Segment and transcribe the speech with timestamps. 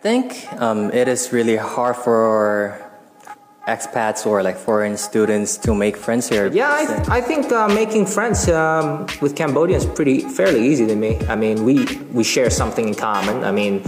[0.00, 2.80] think um, it is really hard for
[3.68, 6.50] expats or like foreign students to make friends here.
[6.50, 10.96] Yeah, I, I think uh, making friends um, with Cambodians is pretty fairly easy to
[10.96, 11.18] me.
[11.28, 13.44] I mean, we we share something in common.
[13.44, 13.82] I mean,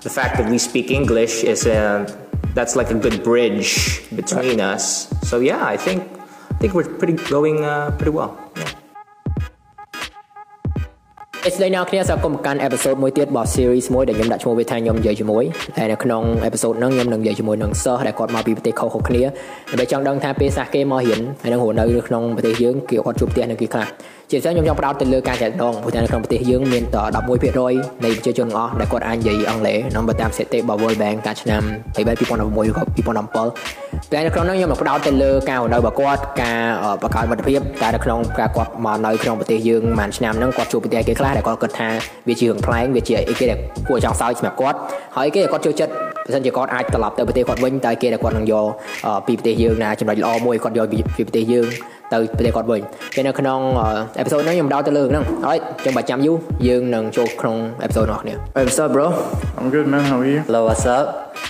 [0.00, 2.06] the fact that we speak English is a
[2.54, 4.74] that's like a good bridge between right.
[4.74, 5.08] us.
[5.28, 6.02] So yeah, I think
[6.50, 8.32] I think we're pretty going uh, pretty well.
[8.56, 8.77] Yeah.
[11.56, 15.44] ស្ដីអ្នកគ្នាសូមគុំកាន់អេពីសូតមួយទៀតរបស់ series មួយដែលខ្ញុំដាក់ឈ្មោះវាថាខ្ញុំនិយាយជាមួយ
[15.78, 19.22] ហើយនៅក្នុងអេពីសូតហ្នឹងខ្ញុំនឹងនិយាយជាមួយនឹងសិស្សដែលគាត់មកពីប្រទេសខុសៗគ្នា
[19.70, 23.86] ដើម្បីចង់ដឹងថាពេលខ្លះគេមករៀនហើយនឹងរស់នៅក្នុងប្រទេសយើងគេគាត់ជួបផ្ទះនៅគេខ្លះ
[24.30, 31.62] ជាពិសេសខ្ញុំចង់ផ្ដោតទៅលើការចែកដងព្រោះតែនៅក្នុងប្រទេសយើងមានតែ11%នៃប្រជាជនទាំងអស់ដែលគាត់អាចនិយាយអង់គ្លេសក្នុងបើតាមស្ថិតិរបស់ World Bank កាលឆ្នាំ
[31.96, 36.60] 2016ឬក៏2017តែនៅក្នុងនោះខ្ញុំនឹងផ្ដោតទៅលើការនៅរបស់គាត់ការ
[37.02, 41.88] បង្កើតមិត្តភាពតែនៅក្នុងការគាត់មកនៅក្នុងប្រទេសយើងមួយឆ្នាំហ្នឹងគាត់ជួបប្រទេសគេខ្លះដែលគាត់គិតថា
[42.28, 44.78] វាជារឿងប្លែកវាជាអីគេដែលគួរចង់សើចសម្រាប់គាត់
[45.16, 45.92] ហើយគេគាត់ចូលចិត្ត
[46.24, 48.66] បើសិនជាគាត់អាចត្រឡប់ទៅប្រទេសគាត់វិញតែគេដែលគាត់នឹងយក
[49.26, 51.68] ពីប្រទេសយើងណាចំណុចល្អមួយគាត់យកពីប្រទេសយើង
[52.13, 52.81] ទៅប្រទេសគាត់វិញ
[53.15, 53.59] ពេលនៅក្នុង
[54.17, 59.07] អេពីសូតនេះខ្ញុំដោតទៅលើហ្នឹងហើយចាំបាច់ចាំយូរយើងនឹងចូលក្នុងអេពីសូតរបស់គ្នា Hey what's up bro
[59.57, 61.05] I'm good man how are you Hello what's up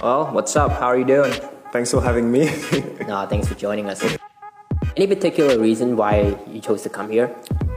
[0.05, 1.33] Well what's up how are you doing
[1.73, 2.43] Thanks for having me
[3.09, 3.99] No thanks for joining us
[4.97, 6.13] Any particular reason why
[6.53, 7.27] you chose to come here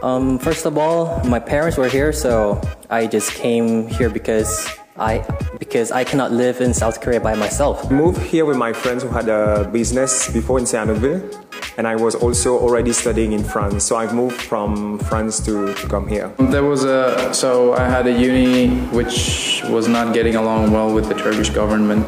[0.09, 0.99] Um first of all
[1.35, 2.33] my parents were here so
[2.99, 4.51] I just came here because
[5.11, 5.15] I
[5.63, 7.91] because I cannot live in South Korea by myself.
[7.91, 11.21] Moved here with my friends who had a business before in Sihanoukville
[11.82, 13.86] and I was also already studying in France.
[13.86, 16.32] So I moved from France to, to come here.
[16.38, 21.08] There was a so I had a uni which was not getting along well with
[21.10, 22.08] the Turkish government,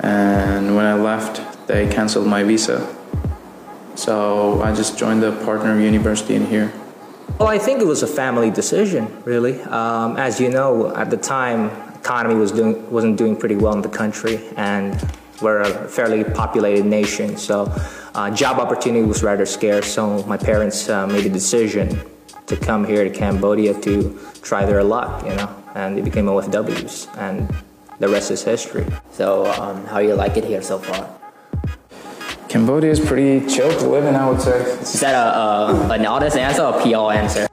[0.00, 1.34] and when I left,
[1.68, 2.78] they canceled my visa.
[3.94, 6.72] So I just joined the partner university in here.
[7.38, 9.62] Well, I think it was a family decision, really.
[9.62, 13.82] Um, as you know, at the time, economy was doing wasn't doing pretty well in
[13.82, 15.00] the country, and
[15.40, 17.36] we're a fairly populated nation.
[17.36, 17.70] So
[18.14, 22.00] uh, job opportunity was rather scarce, so my parents uh, made a decision
[22.46, 27.08] to come here to Cambodia to try their luck, you know, and they became OFWs,
[27.18, 27.48] and
[27.98, 28.86] the rest is history.
[29.12, 31.08] So, um, how you like it here so far?
[32.48, 34.60] Cambodia is pretty chill to live in, I would say.
[34.60, 37.48] Is that a, a an honest answer or a PR answer?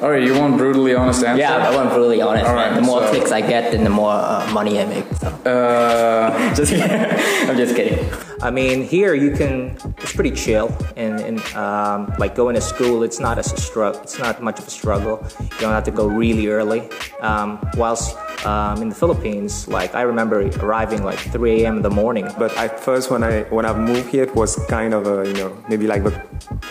[0.00, 1.42] All right, you want brutally honest answer?
[1.42, 2.46] Yeah, I want brutally honest.
[2.46, 5.04] All right, the more so, clicks I get, then the more uh, money I make.
[5.14, 5.28] So.
[5.28, 6.72] Uh, just
[7.48, 8.10] I'm just kidding.
[8.42, 9.76] I mean, here you can.
[9.98, 14.00] It's pretty chill, and, and um, like going to school, it's not as a struggle.
[14.00, 15.24] It's not much of a struggle.
[15.40, 16.88] You don't have to go really early.
[17.20, 18.16] Um, whilst
[18.46, 21.76] um, in the Philippines, like I remember arriving like 3 a.m.
[21.78, 22.28] in the morning.
[22.38, 25.34] But at first, when I when I moved here, it was kind of a you
[25.34, 26.12] know maybe like a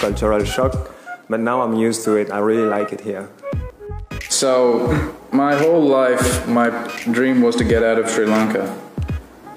[0.01, 0.73] cultural shock
[1.29, 2.31] but now I'm used to it.
[2.31, 3.29] I really like it here.
[4.29, 6.69] So, my whole life, my
[7.11, 8.75] dream was to get out of Sri Lanka.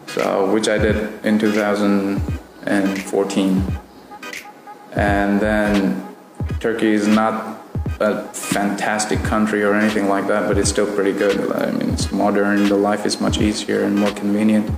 [0.08, 3.78] So, which I did in 2014.
[4.94, 6.06] And then
[6.60, 7.62] Turkey is not
[7.98, 11.50] a fantastic country or anything like that, but it's still pretty good.
[11.52, 14.70] I mean, it's modern, the life is much easier and more convenient.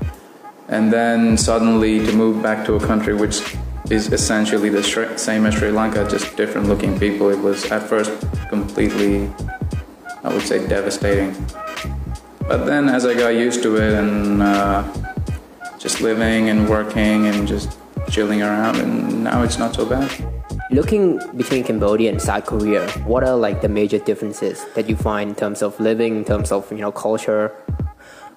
[0.69, 3.57] And then suddenly to move back to a country which
[3.91, 4.83] is essentially the
[5.17, 7.29] same as Sri Lanka, just different looking people.
[7.29, 8.13] It was at first
[8.49, 9.31] completely,
[10.25, 11.37] I would say, devastating.
[12.49, 14.83] But then as I got used to it and uh,
[15.79, 17.79] just living and working and just
[18.11, 20.11] chilling around, and now it's not so bad.
[20.71, 25.31] Looking between Cambodia and South Korea, what are like the major differences that you find
[25.31, 27.53] in terms of living, in terms of you know culture?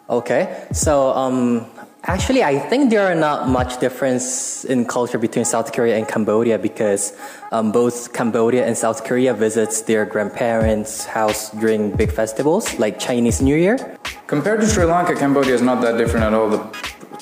[0.10, 1.66] Okay, so um,
[2.04, 6.58] Actually, I think there are not much difference in culture between South Korea and Cambodia
[6.58, 7.14] because
[7.52, 13.42] um, both Cambodia and South Korea visits their grandparents' house during big festivals like Chinese
[13.42, 13.98] New Year.
[14.28, 16.50] Compared to Sri Lanka, Cambodia is not that different at all.
[16.50, 16.60] The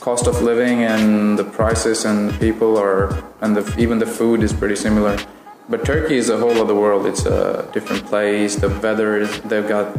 [0.02, 4.44] cost of living and the prices and the people are, and the, even the food
[4.44, 5.18] is pretty similar.
[5.68, 7.08] But Turkey is a whole other world.
[7.08, 8.56] It's a different place.
[8.56, 9.98] The weather is, they've got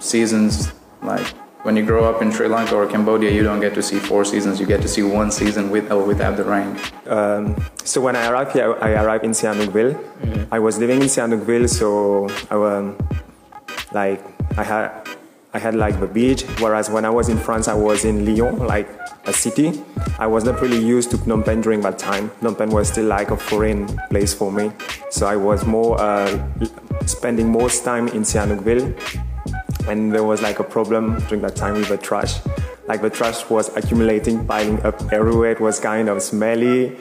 [0.00, 1.26] seasons like
[1.62, 4.24] when you grow up in Sri Lanka or Cambodia, you don't get to see four
[4.24, 4.58] seasons.
[4.58, 6.76] You get to see one season with or without the rain.
[7.06, 9.94] Um, so when I arrived here, I arrived in Sihanoukville.
[9.94, 10.54] Mm-hmm.
[10.54, 12.98] I was living in Sihanoukville, so I um,
[13.92, 14.20] like
[14.58, 15.08] I had
[15.54, 16.42] I had like the beach.
[16.58, 18.88] Whereas when I was in France, I was in Lyon, like
[19.26, 19.80] a city.
[20.18, 22.30] I was not really used to Phnom Penh during that time.
[22.40, 24.72] Phnom Penh was still like a foreign place for me.
[25.10, 26.26] So I was more uh,
[27.06, 28.98] spending most time in Sihanoukville
[29.88, 32.40] and there was like a problem during that time with the trash.
[32.86, 35.52] Like the trash was accumulating, piling up everywhere.
[35.52, 36.96] It was kind of smelly.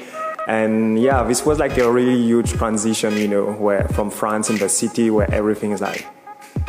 [0.47, 4.57] And yeah, this was like a really huge transition, you know, where from France in
[4.57, 6.05] the city where everything is like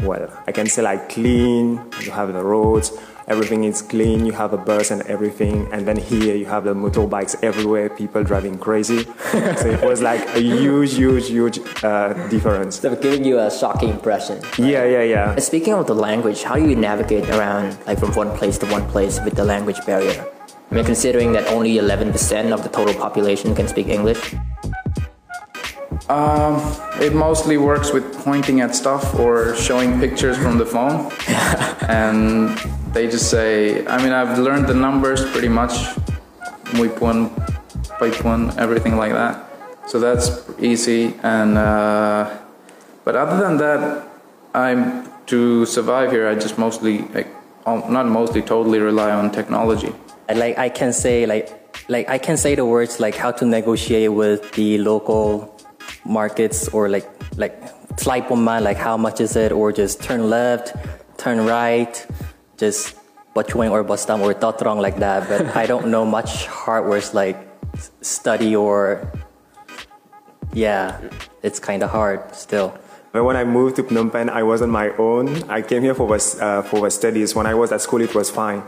[0.02, 1.80] well, I can say like clean.
[2.00, 2.90] You have the roads,
[3.26, 4.26] everything is clean.
[4.26, 8.24] You have a bus and everything, and then here you have the motorbikes everywhere, people
[8.24, 9.04] driving crazy.
[9.32, 12.80] so it was like a huge, huge, huge uh, difference.
[12.80, 14.42] So giving you a shocking impression.
[14.58, 15.36] Yeah, yeah, yeah.
[15.36, 18.88] Speaking of the language, how do you navigate around like from one place to one
[18.88, 20.26] place with the language barrier?
[20.70, 24.34] I mean, considering that only 11% of the total population can speak English.
[26.08, 26.60] Um,
[27.00, 31.12] it mostly works with pointing at stuff or showing pictures from the phone.
[31.88, 32.58] and
[32.92, 35.72] they just say, I mean, I've learned the numbers pretty much.
[36.74, 37.30] Muy pun,
[37.98, 39.46] pai pun, everything like that.
[39.86, 41.14] So that's easy.
[41.22, 42.38] And, uh,
[43.04, 44.08] but other than that,
[44.54, 47.28] I'm, to survive here, I just mostly, like,
[47.66, 49.92] um, not mostly, totally rely on technology.
[50.28, 54.12] Like I can say like like I can say the words like how to negotiate
[54.12, 55.51] with the local
[56.04, 57.54] markets or like like
[58.30, 60.74] man like how much is it or just turn left,
[61.18, 62.06] turn right,
[62.56, 62.96] just
[63.34, 65.28] bachueng or bastam or tatrong like that.
[65.28, 67.36] But I don't know much hard words like
[68.00, 69.10] study or
[70.52, 71.00] yeah,
[71.42, 72.76] it's kind of hard still.
[73.12, 75.28] But when I moved to Phnom Penh, I was on my own.
[75.50, 77.34] I came here for uh, for studies.
[77.34, 78.62] When I was at school, it was fine.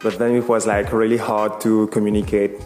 [0.00, 2.60] But then it was like really hard to communicate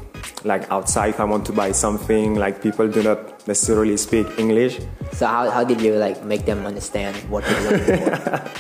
[0.45, 4.81] like outside if I want to buy something, like people do not necessarily speak English.
[5.13, 8.51] So how, how did you like make them understand what you're looking for?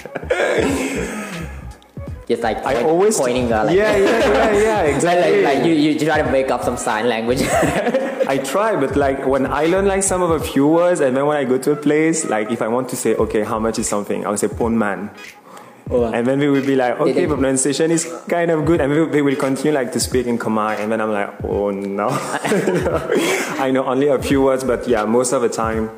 [2.26, 5.42] Just like point, I always pointing uh, like yeah, yeah, yeah, yeah, exactly.
[5.42, 7.42] like, like, you, you try to make up some sign language.
[8.26, 11.26] I try, but like when I learn like some of a few words, and then
[11.26, 13.78] when I go to a place, like if I want to say, okay, how much
[13.78, 15.10] is something, I will say pon man.
[15.90, 19.04] And then we will be like, okay, the pronunciation is kind of good, and we,
[19.04, 22.08] we will continue like to speak in Khmer, and then I'm like, oh no,
[23.60, 25.90] I know only a few words, but yeah, most of the time,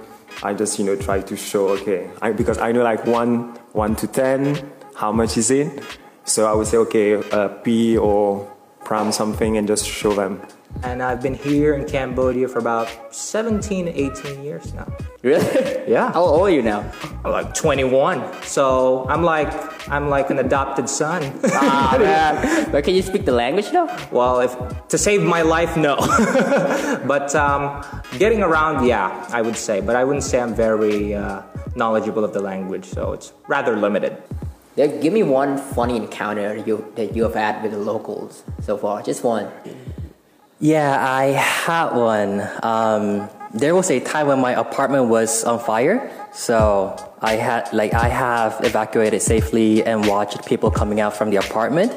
[0.43, 3.95] I just you know try to show okay, I, because I know like one one
[3.97, 5.83] to ten, how much is it?
[6.25, 8.53] So I would say okay, uh, P or
[8.85, 10.43] pram something, and just show them.
[10.83, 14.87] And I've been here in Cambodia for about 17, 18 years now.
[15.23, 15.91] Really?
[15.91, 16.13] Yeah.
[16.13, 16.85] How old are you now?
[17.25, 18.43] I'm like 21.
[18.43, 19.51] So I'm like
[19.89, 21.23] I'm like an adopted son.
[21.45, 22.71] ah man.
[22.71, 23.87] But can you speak the language now?
[24.11, 24.55] Well, if
[24.89, 25.97] to save my life, no.
[27.07, 27.85] but um,
[28.19, 29.81] getting around, yeah, I would say.
[29.81, 31.43] But I wouldn't say I'm very uh,
[31.75, 32.85] knowledgeable of the language.
[32.85, 34.23] So it's rather limited.
[34.77, 38.77] Yeah, give me one funny encounter you that you have had with the locals so
[38.77, 39.03] far.
[39.03, 39.49] Just one.
[40.59, 42.41] Yeah, I had one.
[42.63, 47.93] Um, there was a time when my apartment was on fire, so I had like
[47.93, 51.93] I have evacuated safely and watched people coming out from the apartment.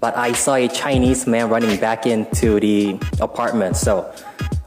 [0.00, 3.76] But I saw a Chinese man running back into the apartment.
[3.76, 4.10] So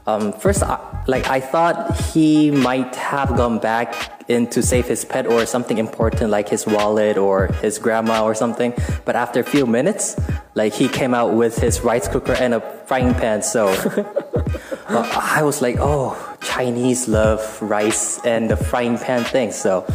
[0.06, 5.04] um, first, I, like I thought he might have gone back in to save his
[5.04, 8.72] pet or something important like his wallet or his grandma or something.
[9.04, 10.16] But after a few minutes,
[10.54, 13.42] like he came out with his rice cooker and a frying pan.
[13.42, 13.68] So
[14.88, 19.52] uh, I was like, oh, Chinese love rice and the frying pan thing.
[19.52, 19.86] So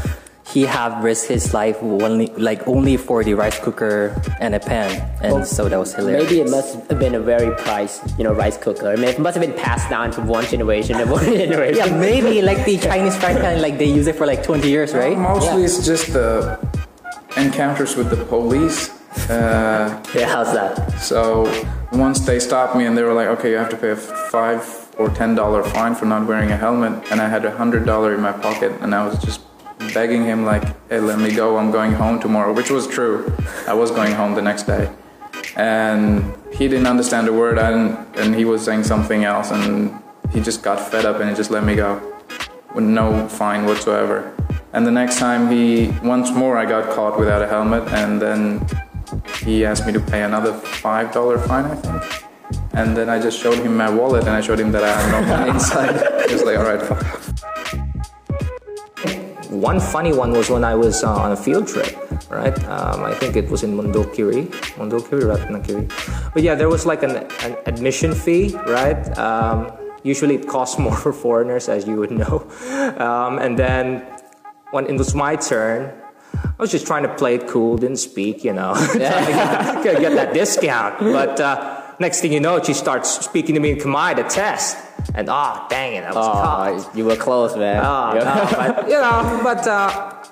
[0.54, 4.90] he have risked his life only like only for the rice cooker and a pan,
[5.22, 6.24] and well, so that was hilarious.
[6.24, 8.90] Maybe it must have been a very priced, you know, rice cooker.
[8.90, 11.78] I mean, it must have been passed down from one generation to one generation.
[11.78, 14.94] Yeah, maybe like the Chinese frying pan, like they use it for like 20 years,
[14.94, 15.18] right?
[15.18, 15.66] Well, mostly yeah.
[15.66, 16.58] it's just the
[17.36, 18.98] encounters with the police
[19.30, 21.00] uh, yeah, how's that?
[21.02, 21.44] So
[21.92, 24.63] once they stopped me and they were like, okay, you have to pay a five
[24.98, 28.13] or ten dollar fine for not wearing a helmet, and I had a hundred dollar
[28.13, 29.42] in my pocket, and I was just
[29.93, 31.57] begging him like, hey, let me go.
[31.57, 33.31] I'm going home tomorrow, which was true.
[33.67, 34.91] I was going home the next day,
[35.55, 39.98] and he didn't understand a word, and and he was saying something else, and
[40.31, 42.01] he just got fed up and he just let me go
[42.75, 44.34] with no fine whatsoever.
[44.74, 48.67] And the next time he, once more, I got caught without a helmet, and then
[49.43, 52.24] he asked me to pay another five dollar fine, I think.
[52.74, 55.12] And then I just showed him my wallet and I showed him that I had
[55.12, 56.29] no money inside.
[56.29, 57.87] he was like, all right, fuck.
[59.58, 61.98] One funny one was when I was uh, on a field trip,
[62.30, 62.54] right?
[62.66, 64.48] Um, I think it was in Mondulkiri,
[64.78, 66.32] Mondulkiri, Ratnakiri.
[66.34, 69.02] But yeah, there was like an, an admission fee, right?
[69.18, 69.72] Um,
[70.04, 72.46] usually it costs more for foreigners, as you would know.
[72.98, 74.06] Um, and then
[74.72, 75.92] when it was my turn,
[76.34, 79.82] I was just trying to play it cool, didn't speak, you know, yeah.
[79.84, 81.00] get, get that discount.
[81.00, 84.78] But uh, next thing you know, she starts speaking to me in Khmer to test.
[85.16, 86.96] And ah, oh, dang it, I was oh, caught.
[86.96, 87.84] You were close, man.
[87.84, 90.24] Oh, no, but, you know, but uh,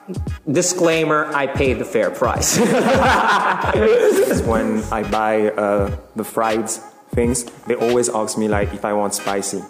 [0.51, 2.57] disclaimer, I paid the fair price.
[4.45, 6.69] when I buy uh, the fried
[7.11, 9.61] things, they always ask me like if I want spicy.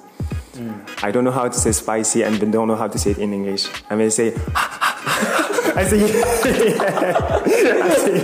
[0.54, 1.04] Mm.
[1.04, 3.18] I don't know how to say spicy and they don't know how to say it
[3.18, 3.68] in English.
[3.90, 4.34] And they say,
[5.75, 5.98] I say
[6.77, 7.41] yeah.
[7.41, 7.55] I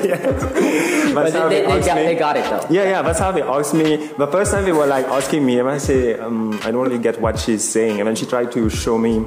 [0.03, 1.13] yes.
[1.13, 2.03] But they, they, they, got, me.
[2.03, 2.67] they got it though.
[2.69, 4.07] Yeah, yeah, that's how they asked me.
[4.17, 7.00] The first time they were like asking me, and I say, um, I don't really
[7.00, 8.00] get what she's saying.
[8.00, 9.25] And then she tried to show me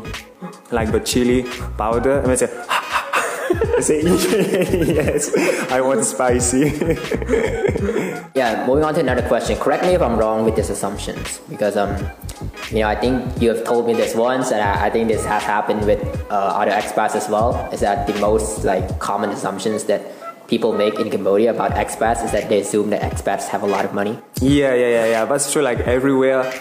[0.71, 1.44] like the chili
[1.76, 2.49] powder, and I say,
[3.76, 4.02] I say,
[4.94, 5.35] yes,
[5.71, 6.71] I want spicy.
[8.35, 9.56] Yeah, moving on to another question.
[9.59, 11.97] Correct me if I'm wrong with these assumptions, because um,
[12.71, 15.25] you know, I think you have told me this once, and I, I think this
[15.25, 17.68] has happened with uh, other expats as well.
[17.73, 20.02] Is that the most like common assumptions that
[20.49, 23.85] people make in Cambodia about expats is that they assume that expats have a lot
[23.85, 24.18] of money.
[24.40, 25.25] Yeah, yeah, yeah, yeah.
[25.25, 25.62] That's true.
[25.62, 26.52] Like everywhere,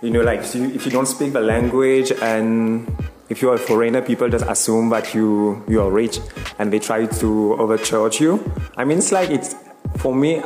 [0.00, 2.86] you know, like if you, if you don't speak the language and
[3.28, 6.18] if you're a foreigner, people just assume that you you are rich
[6.58, 8.38] and they try to overcharge you.
[8.76, 9.54] I mean, it's like it's
[9.98, 10.42] for me.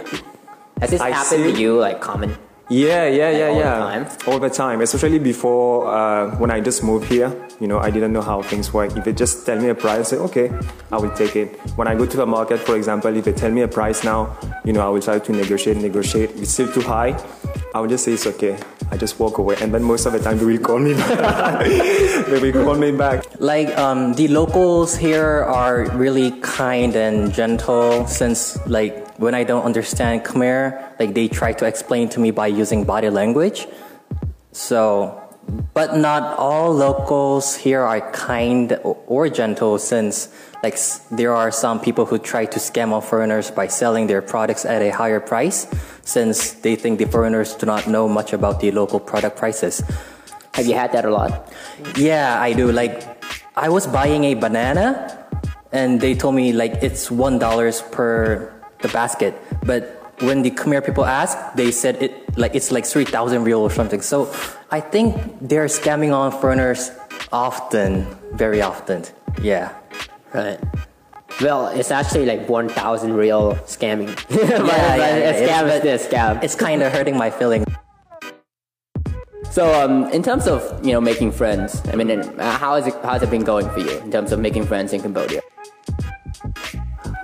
[0.80, 2.36] Has this I happened see- to you like common?
[2.68, 3.78] Yeah, yeah, yeah, all the yeah.
[3.78, 4.06] time?
[4.26, 7.30] All the time, especially before uh, when I just moved here.
[7.60, 8.96] You know, I didn't know how things work.
[8.96, 10.50] If they just tell me a price, I say, okay,
[10.90, 11.56] I will take it.
[11.76, 14.36] When I go to the market, for example, if they tell me a price now,
[14.64, 16.30] you know, I will try to negotiate, negotiate.
[16.30, 17.16] If it's still too high,
[17.72, 18.58] I will just say it's okay.
[18.90, 21.66] I just walk away, and then most of the time they will call me back.
[21.66, 23.24] they will call me back.
[23.38, 28.06] Like um, the locals here are really kind and gentle.
[28.08, 32.46] Since like when I don't understand Khmer, like they try to explain to me by
[32.46, 33.66] using body language.
[34.52, 35.22] So,
[35.74, 39.78] but not all locals here are kind or, gentle.
[39.78, 40.28] Since
[40.62, 40.78] like
[41.10, 44.82] there are some people who try to scam off foreigners by selling their products at
[44.82, 45.66] a higher price,
[46.02, 49.82] since they think the foreigners do not know much about the local product prices.
[50.54, 51.52] Have you had that a lot?
[51.96, 52.72] Yeah, I do.
[52.72, 53.04] Like,
[53.56, 55.26] I was buying a banana,
[55.70, 58.52] and they told me like it's one dollars per
[58.86, 59.34] the basket.
[59.64, 59.82] But
[60.20, 63.70] when the Khmer people asked, they said it like it's like three thousand riel or
[63.70, 64.00] something.
[64.02, 64.32] So
[64.70, 66.90] I think they're scamming on foreigners
[67.32, 69.04] often, very often.
[69.42, 69.72] Yeah.
[70.34, 70.58] Right.
[71.40, 74.08] Well, it's actually like 1,000 riel scamming.
[74.28, 76.42] But- yeah, but yeah, a it's- scam is this scam.
[76.42, 77.66] It's kind of hurting my feelings.
[79.50, 82.84] So, um, in terms of you know making friends, I mean, and, uh, how it
[83.02, 85.40] how has it been going for you in terms of making friends in Cambodia?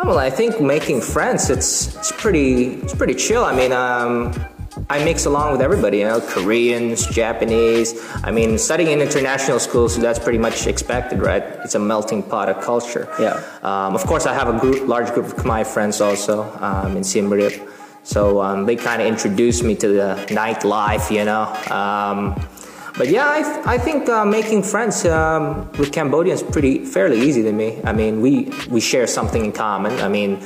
[0.04, 3.44] Well, I think making friends, it's it's pretty it's pretty chill.
[3.44, 4.34] I mean, um,
[4.90, 5.98] I mix along with everybody.
[5.98, 7.94] You know, Koreans, Japanese.
[8.24, 11.44] I mean, studying in international schools, so that's pretty much expected, right?
[11.64, 13.08] It's a melting pot of culture.
[13.20, 13.40] Yeah.
[13.62, 17.04] Um, of course, I have a group, large group of Khmer friends also um, in
[17.04, 17.62] Siem Reap.
[18.02, 21.46] So um, they kind of introduced me to the nightlife, you know.
[22.96, 27.42] But yeah, I, th- I think uh, making friends um, with Cambodians pretty fairly easy
[27.42, 27.80] to me.
[27.84, 29.92] I mean, we we share something in common.
[30.00, 30.40] I mean,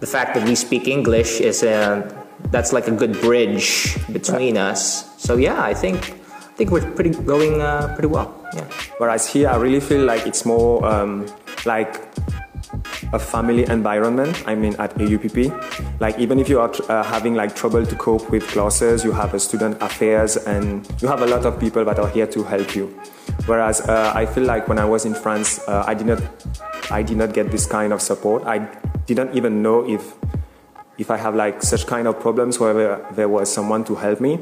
[0.00, 2.08] the fact that we speak English is uh,
[2.50, 5.04] that's like a good bridge between us.
[5.18, 8.34] So yeah, I think I think we're pretty going uh, pretty well.
[8.54, 8.64] Yeah.
[8.98, 11.26] Whereas here, I really feel like it's more um,
[11.66, 12.00] like
[13.12, 14.42] a family environment.
[14.46, 18.30] I mean, at AUPP, like even if you are uh, having like trouble to cope
[18.30, 21.98] with classes, you have a student affairs, and you have a lot of people that
[21.98, 22.86] are here to help you.
[23.46, 26.22] Whereas uh, I feel like when I was in France, uh, I did not,
[26.90, 28.44] I did not get this kind of support.
[28.44, 28.58] I
[29.06, 30.14] didn't even know if
[30.98, 34.38] if I have like such kind of problems where there was someone to help me.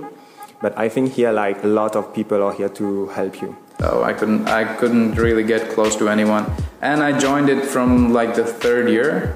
[0.60, 3.56] But I think here, like a lot of people are here to help you.
[3.78, 6.50] So I couldn't I couldn't really get close to anyone.
[6.82, 9.34] And I joined it from like the third year.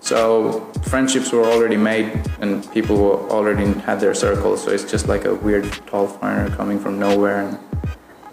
[0.00, 2.08] So friendships were already made
[2.40, 4.64] and people were already had their circles.
[4.64, 7.58] So it's just like a weird tall foreigner coming from nowhere and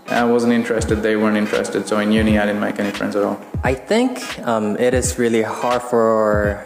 [0.08, 1.88] I wasn't interested, they weren't interested.
[1.88, 3.40] So in uni I didn't make any friends at all.
[3.64, 6.66] I think um, it is really hard for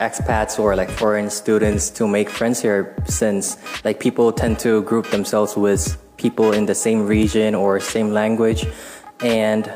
[0.00, 5.10] expats or like foreign students to make friends here since like people tend to group
[5.10, 8.66] themselves with people in the same region or same language.
[9.20, 9.72] And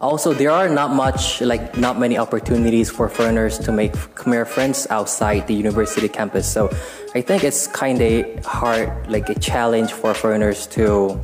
[0.00, 4.86] also there are not much like not many opportunities for foreigners to make Khmer friends
[4.90, 6.50] outside the university campus.
[6.50, 6.70] So
[7.14, 11.20] I think it's kind of hard like a challenge for foreigners to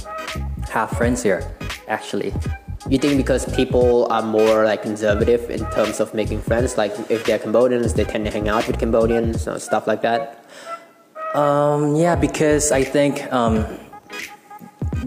[0.70, 1.42] have friends here
[1.88, 2.32] actually.
[2.88, 7.25] You think because people are more like conservative in terms of making friends, like if
[7.25, 10.44] they're Cambodians, they tend to hang out with Cambodians stuff like that.
[11.35, 13.66] Um, yeah, because I think um,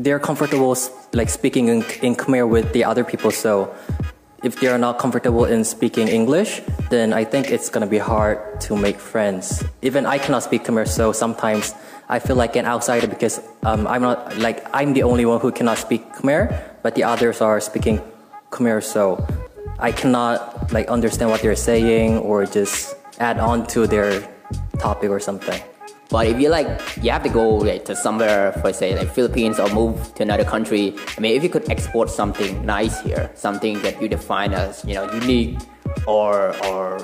[0.03, 0.75] they're comfortable
[1.13, 3.31] like speaking in, in Khmer with the other people.
[3.31, 3.75] So
[4.43, 8.77] if they're not comfortable in speaking English, then I think it's gonna be hard to
[8.77, 9.63] make friends.
[9.81, 11.73] Even I cannot speak Khmer, so sometimes
[12.07, 15.51] I feel like an outsider because um, I'm not like I'm the only one who
[15.51, 18.01] cannot speak Khmer, but the others are speaking
[18.51, 19.27] Khmer, so
[19.79, 24.23] I cannot like understand what they're saying or just add on to their
[24.79, 25.61] topic or something.
[26.09, 26.67] But if you like,
[27.03, 30.43] you have to go like to somewhere for say like Philippines or move to another
[30.43, 30.95] country.
[31.15, 34.95] I mean, if you could export something nice here, something that you define as you
[34.95, 35.59] know unique
[36.07, 36.97] or or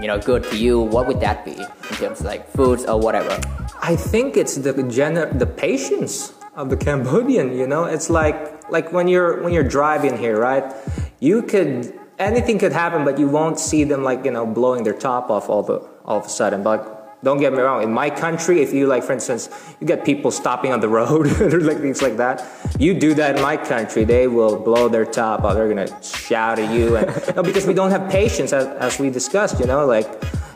[0.00, 3.00] you know good to you, what would that be in terms of like foods or
[3.00, 3.34] whatever?
[3.82, 7.58] I think it's the gener- the patience of the Cambodian.
[7.58, 10.72] You know, it's like like when you're when you're driving here, right?
[11.18, 14.94] You could anything could happen, but you won't see them like you know blowing their
[14.94, 16.62] top off all the all of a sudden.
[16.62, 17.82] But don't get me wrong.
[17.82, 19.48] In my country, if you like, for instance,
[19.80, 21.26] you get people stopping on the road
[21.62, 22.44] like things like that.
[22.78, 25.42] You do that in my country, they will blow their top.
[25.54, 29.10] They're gonna shout at you, and no, because we don't have patience, as, as we
[29.10, 29.60] discussed.
[29.60, 30.08] You know, like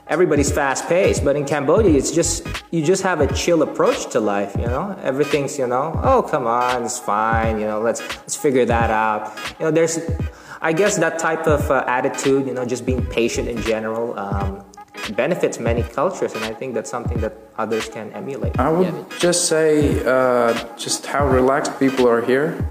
[0.09, 1.25] everybody's fast paced.
[1.25, 4.57] But in Cambodia, it's just you just have a chill approach to life.
[4.59, 7.61] You know, everything's you know, oh come on, it's fine.
[7.61, 9.39] You know, let's let's figure that out.
[9.61, 10.01] You know, there's.
[10.63, 14.65] I guess that type of uh, attitude, you know, just being patient in general, um,
[15.15, 18.59] benefits many cultures, and I think that's something that others can emulate.
[18.59, 22.67] I would just say, uh, just how relaxed people are here.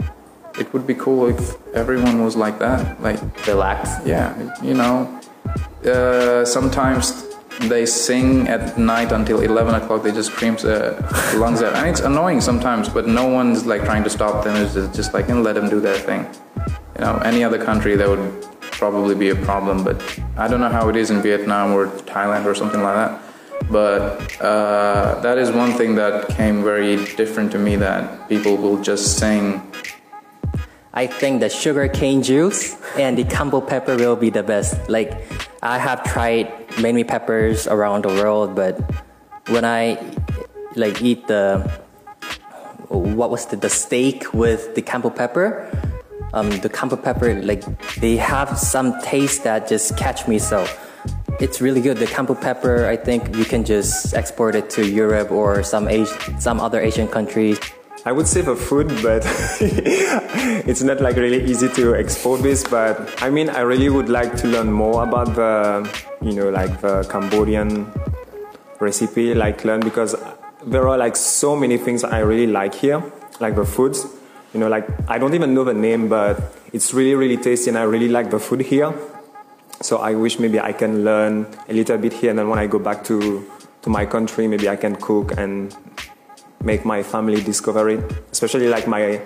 [0.59, 3.01] It would be cool if everyone was like that.
[3.01, 3.89] Like, Relax.
[4.05, 5.19] yeah, you know,
[5.85, 7.25] uh, sometimes
[7.61, 10.03] they sing at night until 11 o'clock.
[10.03, 10.93] They just scream their
[11.35, 12.89] lungs out, and it's annoying sometimes.
[12.89, 14.55] But no one's like trying to stop them.
[14.55, 16.27] It's just, just like, and let them do their thing.
[16.97, 18.45] You know, any other country that would
[18.77, 19.97] probably be a problem, but
[20.37, 23.21] I don't know how it is in Vietnam or Thailand or something like that.
[23.71, 28.81] But uh, that is one thing that came very different to me that people will
[28.81, 29.61] just sing.
[30.93, 34.89] I think the sugar cane juice and the Kampot pepper will be the best.
[34.89, 35.11] Like
[35.61, 38.79] I have tried many peppers around the world, but
[39.47, 39.99] when I
[40.75, 41.59] like eat the
[42.89, 45.67] what was the, the steak with the Kampot pepper,
[46.35, 47.63] um, the Kampot pepper like
[47.95, 50.37] they have some taste that just catch me.
[50.37, 50.67] So
[51.39, 51.97] it's really good.
[51.97, 56.39] The Kampot pepper, I think you can just export it to Europe or some Asi-
[56.39, 57.59] some other Asian countries.
[58.07, 59.23] I would say for food, but
[60.69, 62.63] it's not like really easy to export this.
[62.63, 65.89] But I mean, I really would like to learn more about the,
[66.21, 67.91] you know, like the Cambodian
[68.79, 70.15] recipe, like learn because
[70.65, 73.01] there are like so many things I really like here,
[73.39, 74.05] like the foods.
[74.55, 76.39] You know, like I don't even know the name, but
[76.71, 78.93] it's really, really tasty, and I really like the food here.
[79.81, 82.65] So I wish maybe I can learn a little bit here, and then when I
[82.65, 83.43] go back to
[83.81, 85.75] to my country, maybe I can cook and
[86.63, 87.99] make my family discover it.
[88.31, 89.19] Especially like my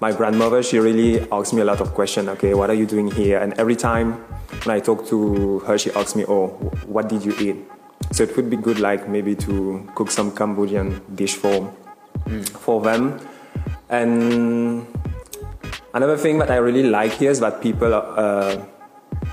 [0.00, 2.28] my grandmother, she really asks me a lot of questions.
[2.36, 3.38] Okay, what are you doing here?
[3.38, 4.20] And every time
[4.68, 6.48] when I talk to her, she asks me, "Oh,
[6.84, 7.56] what did you eat?"
[8.12, 11.72] So it would be good, like maybe to cook some Cambodian dish for
[12.28, 12.44] mm.
[12.50, 13.16] for them.
[13.88, 14.86] And
[15.92, 18.64] another thing that I really like here is that people are, uh,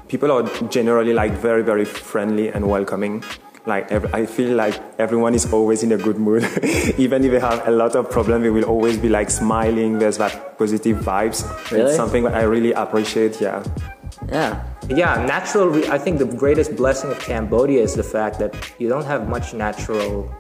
[0.07, 3.23] people are generally like very very friendly and welcoming.
[3.67, 6.43] Like ev- i feel like everyone is always in a good mood.
[6.97, 9.99] Even if they have a lot of problems they will always be like smiling.
[9.99, 11.45] There's that positive vibes.
[11.71, 11.85] Really?
[11.85, 13.63] it's something that i really appreciate yeah.
[14.27, 14.63] Yeah.
[14.95, 15.67] Yeah, natural.
[15.67, 19.27] Re- I think the greatest blessing of Cambodia is the fact that you don't have
[19.29, 20.33] much natural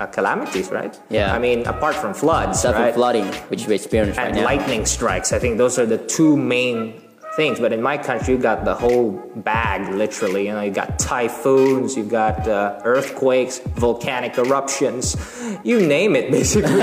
[0.00, 0.98] uh, calamities, right?
[1.10, 1.34] Yeah.
[1.34, 2.94] I mean, apart from floods, right?
[2.94, 4.44] flooding, which we experience right and now.
[4.44, 5.32] lightning strikes.
[5.32, 7.02] I think those are the two main
[7.36, 7.60] things.
[7.60, 10.46] But in my country, you got the whole bag, literally.
[10.46, 15.16] You know, you got typhoons, you've got uh, earthquakes, volcanic eruptions,
[15.62, 16.30] you name it.
[16.40, 16.80] Basically,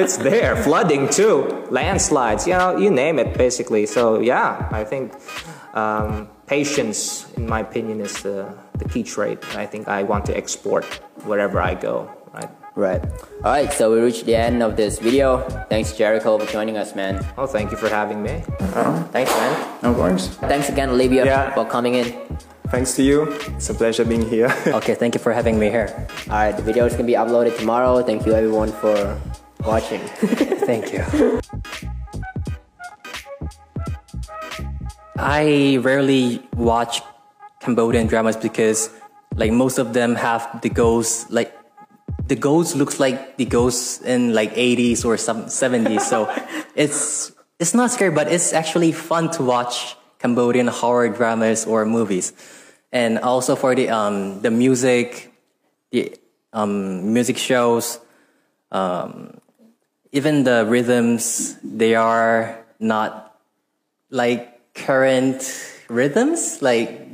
[0.00, 0.56] it's there.
[0.62, 2.46] Flooding too, landslides.
[2.46, 3.36] You know, you name it.
[3.36, 5.14] Basically, so yeah, I think.
[5.74, 9.38] Um, patience, in my opinion, is the, the key trait.
[9.56, 10.84] I think I want to export
[11.24, 12.10] wherever I go.
[12.32, 12.50] Right.
[12.76, 13.02] Right.
[13.44, 13.72] All right.
[13.72, 15.40] So we reached the end of this video.
[15.70, 17.24] Thanks, Jericho, for joining us, man.
[17.36, 18.42] Well, thank you for having me.
[19.12, 19.78] Thanks, man.
[19.82, 20.28] No worries.
[20.28, 21.54] Thanks again, Olivia, Yeah.
[21.54, 22.12] for coming in.
[22.68, 25.88] thanks to you it's a pleasure being here Okay, thank you for having me here.
[26.28, 26.52] All right.
[26.56, 28.02] The video is gonna be uploaded tomorrow.
[28.02, 29.16] Thank you, everyone, for
[29.64, 30.00] watching.
[30.68, 31.40] Thank you.
[35.18, 37.02] I rarely watch
[37.60, 38.90] Cambodian dramas because
[39.34, 41.56] like most of them have the ghosts like
[42.26, 46.28] the ghost looks like the ghosts in like 80s or some 70s so
[46.74, 52.32] it's it's not scary but it's actually fun to watch Cambodian horror dramas or movies.
[52.92, 55.32] And also for the um the music
[55.90, 56.16] the
[56.52, 58.00] um music shows
[58.72, 59.40] um
[60.12, 63.38] even the rhythms they are not
[64.10, 65.40] like current
[65.88, 67.08] rhythms like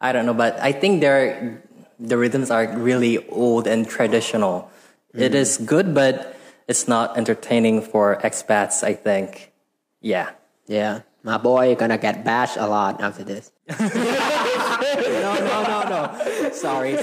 [0.00, 1.62] i don't know but i think they're
[2.00, 4.70] the rhythms are really old and traditional
[5.14, 5.34] it mm.
[5.34, 6.36] is good but
[6.68, 9.52] it's not entertaining for expats i think
[10.00, 10.30] yeah
[10.66, 11.00] yeah.
[11.22, 13.52] My boy gonna get bashed a lot after this.
[13.68, 13.86] no
[15.38, 16.96] no no no sorry.